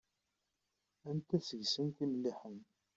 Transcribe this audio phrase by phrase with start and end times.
[1.07, 2.57] Anita deg-sent i imelliḥen?